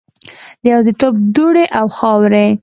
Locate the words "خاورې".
1.97-2.47